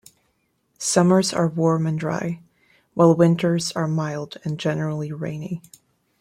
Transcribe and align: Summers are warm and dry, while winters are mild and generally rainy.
Summers 0.79 1.31
are 1.31 1.47
warm 1.47 1.85
and 1.85 1.99
dry, 1.99 2.39
while 2.95 3.13
winters 3.15 3.71
are 3.73 3.87
mild 3.87 4.35
and 4.43 4.57
generally 4.59 5.11
rainy. 5.11 5.61